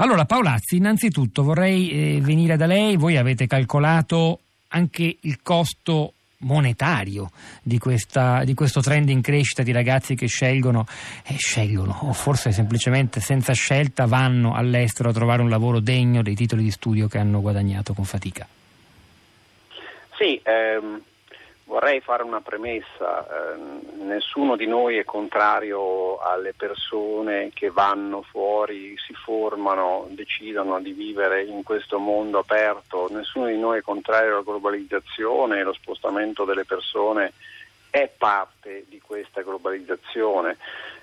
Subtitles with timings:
[0.00, 7.30] Allora Paolazzi, innanzitutto vorrei eh, venire da lei, voi avete calcolato anche il costo monetario
[7.62, 10.86] di, questa, di, questo trend in crescita di ragazzi che scelgono,
[11.26, 16.34] eh, scelgono o forse semplicemente senza scelta vanno all'estero a trovare un lavoro degno dei
[16.34, 18.48] titoli di studio che hanno guadagnato con fatica.
[20.16, 21.02] Sì, ehm,
[21.70, 23.56] Vorrei fare una premessa, eh,
[24.02, 31.44] nessuno di noi è contrario alle persone che vanno fuori, si formano, decidono di vivere
[31.44, 36.64] in questo mondo aperto, nessuno di noi è contrario alla globalizzazione e lo spostamento delle
[36.64, 37.34] persone
[37.90, 40.56] è parte di questa globalizzazione.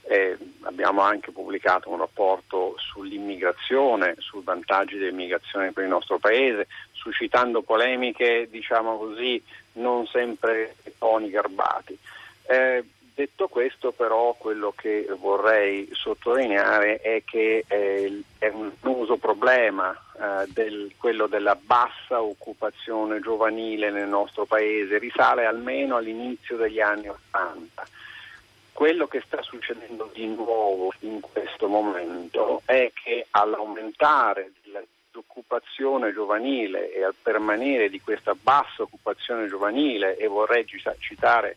[0.09, 7.61] Eh, abbiamo anche pubblicato un rapporto sull'immigrazione, sui vantaggi dell'immigrazione per il nostro Paese, suscitando
[7.61, 9.41] polemiche, diciamo così,
[9.73, 11.97] non sempre toni garbati.
[12.43, 12.83] Eh,
[13.17, 18.71] detto questo però quello che vorrei sottolineare è che eh, è un
[19.47, 26.81] problema eh, del, quello della bassa occupazione giovanile nel nostro paese, risale almeno all'inizio degli
[26.81, 27.87] anni Ottanta.
[28.73, 37.05] Quello che sta succedendo di nuovo in questo momento è che all'aumentare dell'occupazione giovanile e
[37.05, 40.65] al permanere di questa bassa occupazione giovanile, e vorrei
[40.99, 41.55] citare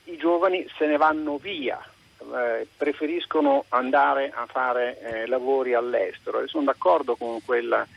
[0.04, 1.81] i giovani se ne vanno via,
[2.20, 7.88] eh, preferiscono andare a fare eh, lavori all'estero e sono d'accordo con quella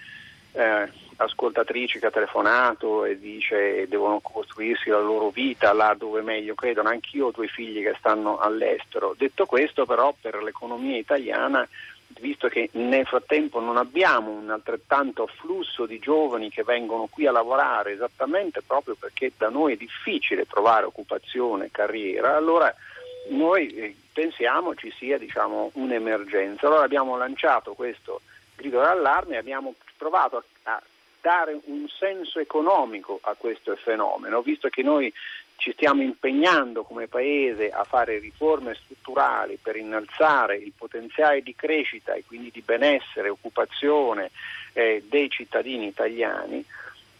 [0.52, 6.22] eh, ascoltatrice che ha telefonato e dice che devono costruirsi la loro vita là dove
[6.22, 6.88] meglio credono.
[6.88, 9.14] Anch'io ho due figli che stanno all'estero.
[9.18, 11.68] Detto questo però per l'economia italiana
[12.20, 17.32] visto che nel frattempo non abbiamo un altrettanto afflusso di giovani che vengono qui a
[17.32, 22.74] lavorare esattamente proprio perché da noi è difficile trovare occupazione, carriera, allora
[23.28, 26.66] noi eh, pensiamo ci sia diciamo, un'emergenza.
[26.66, 28.20] Allora abbiamo lanciato questo
[28.56, 30.82] grido d'allarme e abbiamo provato a
[31.20, 35.12] dare un senso economico a questo fenomeno, visto che noi
[35.58, 42.14] ci stiamo impegnando come Paese a fare riforme strutturali per innalzare il potenziale di crescita
[42.14, 44.30] e quindi di benessere, occupazione
[44.72, 46.64] eh, dei cittadini italiani.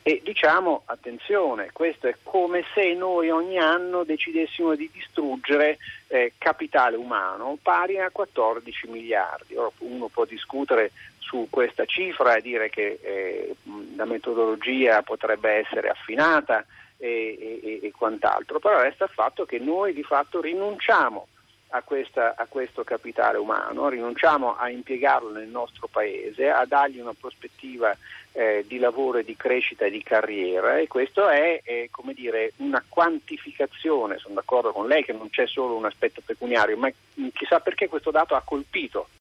[0.03, 6.97] E diciamo, attenzione, questo è come se noi ogni anno decidessimo di distruggere eh, capitale
[6.97, 9.57] umano pari a 14 miliardi.
[9.57, 13.57] Ora, uno può discutere su questa cifra e dire che eh,
[13.97, 16.65] la metodologia potrebbe essere affinata,
[16.99, 21.29] e, e, e quant'altro, però resta il fatto che noi di fatto rinunciamo
[21.71, 27.15] a, questa, a, questo capitale umano, rinunciamo a impiegarlo nel nostro paese, a dargli una
[27.19, 27.97] prospettiva
[28.33, 32.53] eh, di lavoro e di crescita e di carriera e questo è, è come dire,
[32.57, 36.91] una quantificazione, sono d'accordo con lei che non c'è solo un aspetto pecuniario, ma
[37.35, 39.09] chissà perché questo dato ha colpito